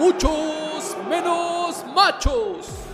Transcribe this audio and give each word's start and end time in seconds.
muchos 0.00 0.96
menos 1.10 1.84
machos. 1.94 2.89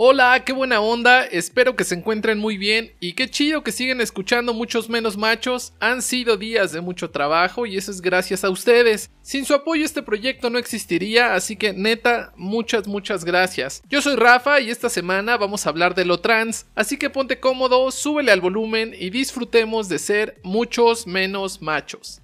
Hola, 0.00 0.44
qué 0.44 0.52
buena 0.52 0.80
onda, 0.80 1.24
espero 1.24 1.74
que 1.74 1.82
se 1.82 1.96
encuentren 1.96 2.38
muy 2.38 2.56
bien 2.56 2.92
y 3.00 3.14
qué 3.14 3.28
chido 3.28 3.64
que 3.64 3.72
siguen 3.72 4.00
escuchando 4.00 4.54
muchos 4.54 4.88
menos 4.88 5.16
machos, 5.16 5.72
han 5.80 6.02
sido 6.02 6.36
días 6.36 6.70
de 6.70 6.80
mucho 6.80 7.10
trabajo 7.10 7.66
y 7.66 7.76
eso 7.76 7.90
es 7.90 8.00
gracias 8.00 8.44
a 8.44 8.50
ustedes. 8.50 9.10
Sin 9.22 9.44
su 9.44 9.54
apoyo 9.54 9.84
este 9.84 10.04
proyecto 10.04 10.50
no 10.50 10.58
existiría, 10.60 11.34
así 11.34 11.56
que 11.56 11.72
neta, 11.72 12.32
muchas 12.36 12.86
muchas 12.86 13.24
gracias. 13.24 13.82
Yo 13.88 14.00
soy 14.00 14.14
Rafa 14.14 14.60
y 14.60 14.70
esta 14.70 14.88
semana 14.88 15.36
vamos 15.36 15.66
a 15.66 15.70
hablar 15.70 15.96
de 15.96 16.04
lo 16.04 16.20
trans, 16.20 16.66
así 16.76 16.96
que 16.96 17.10
ponte 17.10 17.40
cómodo, 17.40 17.90
súbele 17.90 18.30
al 18.30 18.40
volumen 18.40 18.94
y 18.96 19.10
disfrutemos 19.10 19.88
de 19.88 19.98
ser 19.98 20.38
muchos 20.44 21.08
menos 21.08 21.60
machos. 21.60 22.22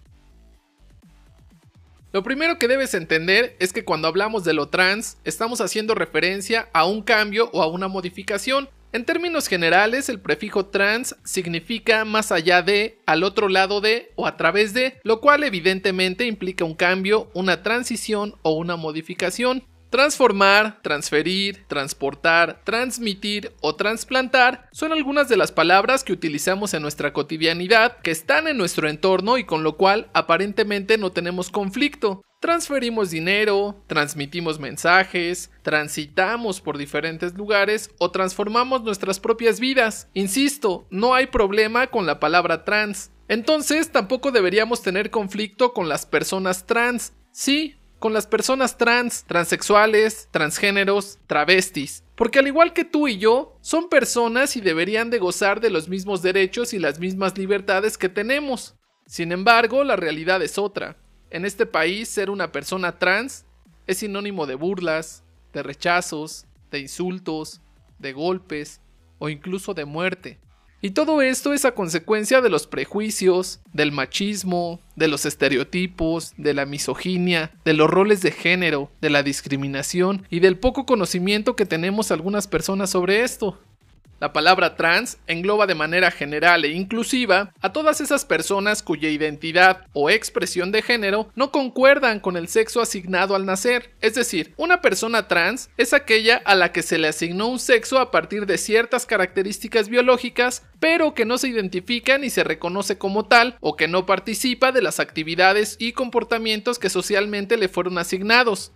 Lo 2.14 2.22
primero 2.22 2.60
que 2.60 2.68
debes 2.68 2.94
entender 2.94 3.56
es 3.58 3.72
que 3.72 3.84
cuando 3.84 4.06
hablamos 4.06 4.44
de 4.44 4.52
lo 4.52 4.68
trans, 4.68 5.18
estamos 5.24 5.60
haciendo 5.60 5.96
referencia 5.96 6.68
a 6.72 6.86
un 6.86 7.02
cambio 7.02 7.50
o 7.52 7.60
a 7.60 7.66
una 7.66 7.88
modificación. 7.88 8.68
En 8.92 9.04
términos 9.04 9.48
generales, 9.48 10.08
el 10.08 10.20
prefijo 10.20 10.66
trans 10.66 11.16
significa 11.24 12.04
más 12.04 12.30
allá 12.30 12.62
de, 12.62 13.00
al 13.06 13.24
otro 13.24 13.48
lado 13.48 13.80
de 13.80 14.12
o 14.14 14.28
a 14.28 14.36
través 14.36 14.72
de, 14.74 15.00
lo 15.02 15.20
cual 15.20 15.42
evidentemente 15.42 16.24
implica 16.24 16.64
un 16.64 16.76
cambio, 16.76 17.32
una 17.34 17.64
transición 17.64 18.36
o 18.42 18.52
una 18.52 18.76
modificación. 18.76 19.64
Transformar, 19.94 20.82
transferir, 20.82 21.66
transportar, 21.68 22.60
transmitir 22.64 23.52
o 23.60 23.76
transplantar 23.76 24.68
son 24.72 24.90
algunas 24.90 25.28
de 25.28 25.36
las 25.36 25.52
palabras 25.52 26.02
que 26.02 26.12
utilizamos 26.12 26.74
en 26.74 26.82
nuestra 26.82 27.12
cotidianidad, 27.12 27.98
que 27.98 28.10
están 28.10 28.48
en 28.48 28.56
nuestro 28.56 28.88
entorno 28.88 29.38
y 29.38 29.44
con 29.44 29.62
lo 29.62 29.76
cual 29.76 30.08
aparentemente 30.12 30.98
no 30.98 31.12
tenemos 31.12 31.48
conflicto. 31.48 32.22
Transferimos 32.40 33.12
dinero, 33.12 33.84
transmitimos 33.86 34.58
mensajes, 34.58 35.52
transitamos 35.62 36.60
por 36.60 36.76
diferentes 36.76 37.34
lugares 37.34 37.88
o 37.98 38.10
transformamos 38.10 38.82
nuestras 38.82 39.20
propias 39.20 39.60
vidas. 39.60 40.08
Insisto, 40.12 40.88
no 40.90 41.14
hay 41.14 41.28
problema 41.28 41.86
con 41.86 42.04
la 42.04 42.18
palabra 42.18 42.64
trans. 42.64 43.12
Entonces 43.28 43.92
tampoco 43.92 44.32
deberíamos 44.32 44.82
tener 44.82 45.12
conflicto 45.12 45.72
con 45.72 45.88
las 45.88 46.04
personas 46.04 46.66
trans. 46.66 47.12
Sí, 47.30 47.76
con 48.04 48.12
las 48.12 48.26
personas 48.26 48.76
trans, 48.76 49.24
transexuales, 49.24 50.28
transgéneros, 50.30 51.18
travestis. 51.26 52.04
Porque 52.16 52.38
al 52.38 52.46
igual 52.46 52.74
que 52.74 52.84
tú 52.84 53.08
y 53.08 53.16
yo, 53.16 53.56
son 53.62 53.88
personas 53.88 54.56
y 54.56 54.60
deberían 54.60 55.08
de 55.08 55.18
gozar 55.18 55.58
de 55.62 55.70
los 55.70 55.88
mismos 55.88 56.20
derechos 56.20 56.74
y 56.74 56.78
las 56.78 57.00
mismas 57.00 57.38
libertades 57.38 57.96
que 57.96 58.10
tenemos. 58.10 58.74
Sin 59.06 59.32
embargo, 59.32 59.84
la 59.84 59.96
realidad 59.96 60.42
es 60.42 60.58
otra. 60.58 60.98
En 61.30 61.46
este 61.46 61.64
país, 61.64 62.10
ser 62.10 62.28
una 62.28 62.52
persona 62.52 62.98
trans 62.98 63.46
es 63.86 63.96
sinónimo 63.96 64.44
de 64.44 64.56
burlas, 64.56 65.24
de 65.54 65.62
rechazos, 65.62 66.44
de 66.70 66.80
insultos, 66.80 67.62
de 67.98 68.12
golpes 68.12 68.82
o 69.18 69.30
incluso 69.30 69.72
de 69.72 69.86
muerte. 69.86 70.38
Y 70.84 70.90
todo 70.90 71.22
esto 71.22 71.54
es 71.54 71.64
a 71.64 71.72
consecuencia 71.72 72.42
de 72.42 72.50
los 72.50 72.66
prejuicios, 72.66 73.60
del 73.72 73.90
machismo, 73.90 74.80
de 74.96 75.08
los 75.08 75.24
estereotipos, 75.24 76.34
de 76.36 76.52
la 76.52 76.66
misoginia, 76.66 77.52
de 77.64 77.72
los 77.72 77.88
roles 77.88 78.20
de 78.20 78.32
género, 78.32 78.90
de 79.00 79.08
la 79.08 79.22
discriminación 79.22 80.26
y 80.28 80.40
del 80.40 80.58
poco 80.58 80.84
conocimiento 80.84 81.56
que 81.56 81.64
tenemos 81.64 82.10
algunas 82.10 82.48
personas 82.48 82.90
sobre 82.90 83.22
esto. 83.22 83.58
La 84.24 84.32
palabra 84.32 84.74
trans 84.74 85.18
engloba 85.26 85.66
de 85.66 85.74
manera 85.74 86.10
general 86.10 86.64
e 86.64 86.68
inclusiva 86.68 87.52
a 87.60 87.74
todas 87.74 88.00
esas 88.00 88.24
personas 88.24 88.82
cuya 88.82 89.10
identidad 89.10 89.86
o 89.92 90.08
expresión 90.08 90.72
de 90.72 90.80
género 90.80 91.28
no 91.34 91.50
concuerdan 91.50 92.20
con 92.20 92.38
el 92.38 92.48
sexo 92.48 92.80
asignado 92.80 93.34
al 93.34 93.44
nacer. 93.44 93.90
Es 94.00 94.14
decir, 94.14 94.54
una 94.56 94.80
persona 94.80 95.28
trans 95.28 95.68
es 95.76 95.92
aquella 95.92 96.40
a 96.46 96.54
la 96.54 96.72
que 96.72 96.82
se 96.82 96.96
le 96.96 97.08
asignó 97.08 97.48
un 97.48 97.58
sexo 97.58 97.98
a 97.98 98.10
partir 98.10 98.46
de 98.46 98.56
ciertas 98.56 99.04
características 99.04 99.90
biológicas, 99.90 100.62
pero 100.80 101.12
que 101.12 101.26
no 101.26 101.36
se 101.36 101.48
identifica 101.48 102.16
ni 102.16 102.30
se 102.30 102.44
reconoce 102.44 102.96
como 102.96 103.26
tal 103.26 103.58
o 103.60 103.76
que 103.76 103.88
no 103.88 104.06
participa 104.06 104.72
de 104.72 104.80
las 104.80 105.00
actividades 105.00 105.76
y 105.78 105.92
comportamientos 105.92 106.78
que 106.78 106.88
socialmente 106.88 107.58
le 107.58 107.68
fueron 107.68 107.98
asignados. 107.98 108.72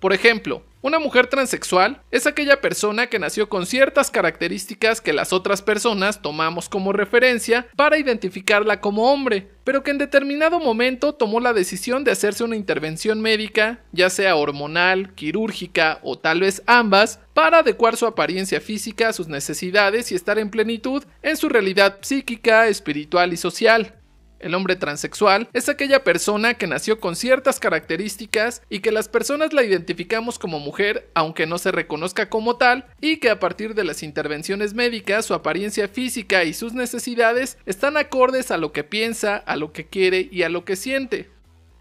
Por 0.00 0.12
ejemplo, 0.12 0.62
una 0.80 1.00
mujer 1.00 1.26
transexual 1.26 2.02
es 2.12 2.28
aquella 2.28 2.60
persona 2.60 3.08
que 3.08 3.18
nació 3.18 3.48
con 3.48 3.66
ciertas 3.66 4.12
características 4.12 5.00
que 5.00 5.12
las 5.12 5.32
otras 5.32 5.60
personas 5.60 6.22
tomamos 6.22 6.68
como 6.68 6.92
referencia 6.92 7.66
para 7.74 7.98
identificarla 7.98 8.80
como 8.80 9.12
hombre, 9.12 9.48
pero 9.64 9.82
que 9.82 9.90
en 9.90 9.98
determinado 9.98 10.60
momento 10.60 11.14
tomó 11.14 11.40
la 11.40 11.52
decisión 11.52 12.04
de 12.04 12.12
hacerse 12.12 12.44
una 12.44 12.54
intervención 12.54 13.20
médica, 13.20 13.80
ya 13.90 14.08
sea 14.08 14.36
hormonal, 14.36 15.14
quirúrgica 15.14 15.98
o 16.04 16.16
tal 16.16 16.40
vez 16.40 16.62
ambas, 16.66 17.18
para 17.34 17.58
adecuar 17.58 17.96
su 17.96 18.06
apariencia 18.06 18.60
física 18.60 19.08
a 19.08 19.12
sus 19.12 19.26
necesidades 19.26 20.12
y 20.12 20.14
estar 20.14 20.38
en 20.38 20.50
plenitud 20.50 21.02
en 21.22 21.36
su 21.36 21.48
realidad 21.48 21.98
psíquica, 22.02 22.68
espiritual 22.68 23.32
y 23.32 23.36
social. 23.36 23.97
El 24.40 24.54
hombre 24.54 24.76
transexual 24.76 25.48
es 25.52 25.68
aquella 25.68 26.04
persona 26.04 26.54
que 26.54 26.66
nació 26.66 27.00
con 27.00 27.16
ciertas 27.16 27.60
características 27.60 28.62
y 28.68 28.80
que 28.80 28.92
las 28.92 29.08
personas 29.08 29.52
la 29.52 29.64
identificamos 29.64 30.38
como 30.38 30.60
mujer 30.60 31.08
aunque 31.14 31.46
no 31.46 31.58
se 31.58 31.72
reconozca 31.72 32.28
como 32.28 32.56
tal 32.56 32.86
y 33.00 33.18
que 33.18 33.30
a 33.30 33.40
partir 33.40 33.74
de 33.74 33.84
las 33.84 34.02
intervenciones 34.02 34.74
médicas 34.74 35.26
su 35.26 35.34
apariencia 35.34 35.88
física 35.88 36.44
y 36.44 36.54
sus 36.54 36.72
necesidades 36.72 37.58
están 37.66 37.96
acordes 37.96 38.50
a 38.50 38.56
lo 38.58 38.72
que 38.72 38.84
piensa, 38.84 39.36
a 39.36 39.56
lo 39.56 39.72
que 39.72 39.86
quiere 39.86 40.28
y 40.30 40.42
a 40.42 40.48
lo 40.48 40.64
que 40.64 40.76
siente. 40.76 41.37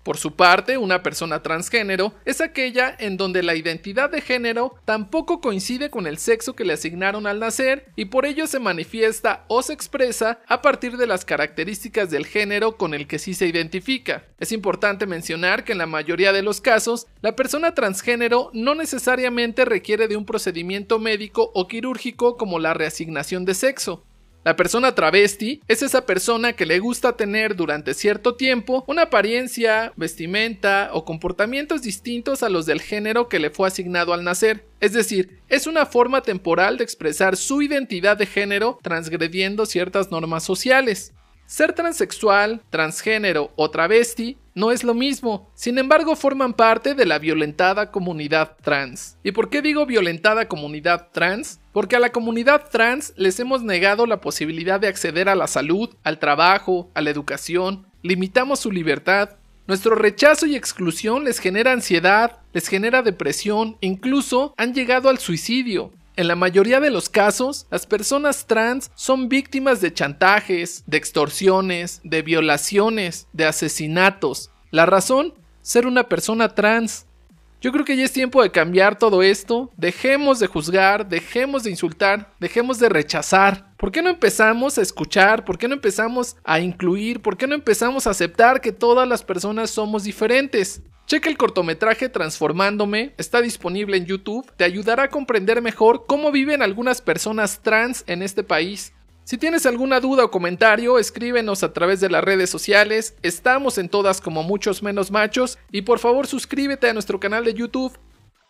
Por 0.07 0.15
su 0.15 0.37
parte, 0.37 0.77
una 0.77 1.03
persona 1.03 1.43
transgénero 1.43 2.13
es 2.23 2.39
aquella 2.39 2.95
en 2.97 3.17
donde 3.17 3.43
la 3.43 3.55
identidad 3.55 4.09
de 4.09 4.21
género 4.21 4.73
tampoco 4.85 5.41
coincide 5.41 5.89
con 5.89 6.07
el 6.07 6.17
sexo 6.17 6.55
que 6.55 6.63
le 6.63 6.71
asignaron 6.71 7.27
al 7.27 7.41
nacer 7.41 7.87
y 7.97 8.05
por 8.05 8.25
ello 8.25 8.47
se 8.47 8.59
manifiesta 8.59 9.43
o 9.49 9.61
se 9.61 9.73
expresa 9.73 10.39
a 10.47 10.61
partir 10.61 10.95
de 10.95 11.07
las 11.07 11.25
características 11.25 12.09
del 12.09 12.25
género 12.25 12.77
con 12.77 12.93
el 12.93 13.05
que 13.05 13.19
sí 13.19 13.33
se 13.33 13.47
identifica. 13.47 14.23
Es 14.39 14.53
importante 14.53 15.05
mencionar 15.07 15.65
que 15.65 15.73
en 15.73 15.79
la 15.79 15.87
mayoría 15.87 16.31
de 16.31 16.41
los 16.41 16.61
casos, 16.61 17.07
la 17.21 17.35
persona 17.35 17.75
transgénero 17.75 18.49
no 18.53 18.75
necesariamente 18.75 19.65
requiere 19.65 20.07
de 20.07 20.15
un 20.15 20.25
procedimiento 20.25 20.99
médico 20.99 21.51
o 21.53 21.67
quirúrgico 21.67 22.37
como 22.37 22.59
la 22.59 22.73
reasignación 22.73 23.43
de 23.43 23.55
sexo. 23.55 24.06
La 24.47 24.55
persona 24.55 24.95
travesti 24.95 25.61
es 25.67 25.81
esa 25.81 26.05
persona 26.05 26.53
que 26.53 26.65
le 26.65 26.79
gusta 26.79 27.17
tener 27.17 27.57
durante 27.57 27.93
cierto 27.93 28.35
tiempo 28.35 28.85
una 28.87 29.01
apariencia, 29.01 29.91
vestimenta 29.97 30.91
o 30.93 31.03
comportamientos 31.03 31.81
distintos 31.81 32.43
a 32.43 32.47
los 32.47 32.65
del 32.65 32.79
género 32.79 33.27
que 33.27 33.39
le 33.39 33.49
fue 33.49 33.67
asignado 33.67 34.13
al 34.13 34.23
nacer. 34.23 34.63
Es 34.79 34.93
decir, 34.93 35.41
es 35.49 35.67
una 35.67 35.85
forma 35.85 36.21
temporal 36.21 36.77
de 36.77 36.85
expresar 36.85 37.35
su 37.35 37.61
identidad 37.61 38.15
de 38.15 38.25
género 38.25 38.79
transgrediendo 38.81 39.65
ciertas 39.65 40.11
normas 40.11 40.45
sociales. 40.45 41.13
Ser 41.47 41.71
transexual, 41.71 42.61
transgénero 42.69 43.53
o 43.55 43.71
travesti 43.71 44.37
no 44.53 44.71
es 44.71 44.83
lo 44.83 44.93
mismo, 44.93 45.49
sin 45.53 45.77
embargo 45.77 46.17
forman 46.17 46.53
parte 46.53 46.93
de 46.93 47.05
la 47.05 47.19
violentada 47.19 47.89
comunidad 47.89 48.57
trans. 48.61 49.17
¿Y 49.23 49.31
por 49.31 49.49
qué 49.49 49.61
digo 49.61 49.85
violentada 49.85 50.49
comunidad 50.49 51.07
trans? 51.13 51.61
Porque 51.71 51.95
a 51.95 51.99
la 51.99 52.11
comunidad 52.11 52.69
trans 52.69 53.13
les 53.15 53.39
hemos 53.39 53.63
negado 53.63 54.05
la 54.05 54.19
posibilidad 54.19 54.77
de 54.77 54.89
acceder 54.89 55.29
a 55.29 55.35
la 55.35 55.47
salud, 55.47 55.95
al 56.03 56.19
trabajo, 56.19 56.91
a 56.93 56.99
la 56.99 57.11
educación, 57.11 57.87
limitamos 58.01 58.59
su 58.59 58.69
libertad, 58.69 59.37
nuestro 59.67 59.95
rechazo 59.95 60.47
y 60.47 60.55
exclusión 60.55 61.23
les 61.23 61.39
genera 61.39 61.71
ansiedad, 61.71 62.39
les 62.51 62.67
genera 62.67 63.03
depresión, 63.03 63.77
incluso 63.79 64.53
han 64.57 64.73
llegado 64.73 65.07
al 65.07 65.17
suicidio. 65.17 65.93
En 66.17 66.27
la 66.27 66.35
mayoría 66.35 66.79
de 66.79 66.89
los 66.89 67.09
casos, 67.09 67.67
las 67.69 67.85
personas 67.85 68.47
trans 68.47 68.89
son 68.95 69.29
víctimas 69.29 69.81
de 69.81 69.93
chantajes, 69.93 70.83
de 70.87 70.97
extorsiones, 70.97 72.01
de 72.03 72.23
violaciones, 72.23 73.27
de 73.33 73.45
asesinatos. 73.45 74.49
¿La 74.71 74.87
razón? 74.87 75.35
Ser 75.61 75.85
una 75.85 76.09
persona 76.09 76.55
trans. 76.55 77.05
Yo 77.61 77.71
creo 77.71 77.85
que 77.85 77.95
ya 77.95 78.03
es 78.03 78.13
tiempo 78.13 78.41
de 78.41 78.49
cambiar 78.49 78.97
todo 78.97 79.21
esto. 79.21 79.69
Dejemos 79.77 80.39
de 80.39 80.47
juzgar, 80.47 81.07
dejemos 81.07 81.61
de 81.61 81.69
insultar, 81.69 82.33
dejemos 82.39 82.79
de 82.79 82.89
rechazar. 82.89 83.75
¿Por 83.77 83.91
qué 83.91 84.01
no 84.01 84.09
empezamos 84.09 84.79
a 84.79 84.81
escuchar? 84.81 85.45
¿Por 85.45 85.59
qué 85.59 85.67
no 85.67 85.75
empezamos 85.75 86.35
a 86.43 86.59
incluir? 86.59 87.21
¿Por 87.21 87.37
qué 87.37 87.45
no 87.45 87.53
empezamos 87.53 88.07
a 88.07 88.09
aceptar 88.09 88.59
que 88.59 88.71
todas 88.71 89.07
las 89.07 89.23
personas 89.23 89.69
somos 89.69 90.03
diferentes? 90.03 90.81
Checa 91.07 91.29
el 91.29 91.37
cortometraje 91.37 92.09
Transformándome, 92.09 93.13
está 93.17 93.41
disponible 93.41 93.95
en 93.95 94.05
YouTube, 94.05 94.51
te 94.57 94.65
ayudará 94.65 95.03
a 95.03 95.09
comprender 95.09 95.61
mejor 95.61 96.05
cómo 96.05 96.33
viven 96.33 96.61
algunas 96.61 97.01
personas 97.01 97.61
trans 97.61 98.03
en 98.07 98.21
este 98.21 98.43
país. 98.43 98.91
Si 99.23 99.37
tienes 99.37 99.65
alguna 99.65 100.01
duda 100.01 100.25
o 100.25 100.31
comentario, 100.31 100.99
escríbenos 100.99 101.63
a 101.63 101.71
través 101.71 102.01
de 102.01 102.09
las 102.09 102.25
redes 102.25 102.49
sociales, 102.49 103.15
estamos 103.23 103.77
en 103.77 103.87
todas 103.87 104.19
como 104.19 104.43
muchos 104.43 104.83
menos 104.83 105.09
machos 105.09 105.57
y 105.71 105.83
por 105.83 105.99
favor 105.99 106.27
suscríbete 106.27 106.89
a 106.89 106.93
nuestro 106.93 107.21
canal 107.21 107.45
de 107.45 107.53
YouTube. 107.53 107.97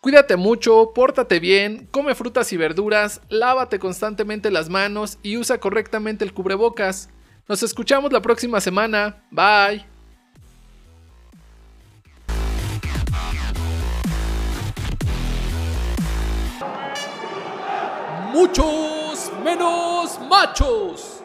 Cuídate 0.00 0.34
mucho, 0.34 0.90
pórtate 0.92 1.38
bien, 1.38 1.86
come 1.92 2.16
frutas 2.16 2.52
y 2.52 2.56
verduras, 2.56 3.20
lávate 3.28 3.78
constantemente 3.78 4.50
las 4.50 4.68
manos 4.68 5.18
y 5.22 5.36
usa 5.36 5.58
correctamente 5.58 6.24
el 6.24 6.34
cubrebocas. 6.34 7.08
Nos 7.48 7.62
escuchamos 7.62 8.12
la 8.12 8.20
próxima 8.20 8.60
semana. 8.60 9.22
Bye. 9.30 9.97
Muchos 18.38 19.32
menos 19.42 20.16
machos. 20.30 21.17